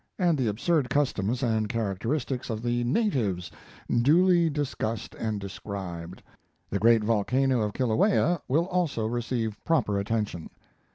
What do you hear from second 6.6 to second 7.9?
The great volcano of